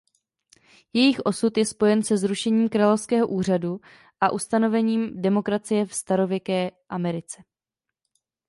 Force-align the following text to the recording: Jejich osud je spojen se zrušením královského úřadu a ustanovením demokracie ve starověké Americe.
Jejich 0.93 1.19
osud 1.19 1.57
je 1.57 1.65
spojen 1.65 2.03
se 2.03 2.17
zrušením 2.17 2.69
královského 2.69 3.27
úřadu 3.27 3.81
a 4.21 4.31
ustanovením 4.31 5.21
demokracie 5.21 5.85
ve 5.85 5.93
starověké 5.93 6.71
Americe. 6.89 7.43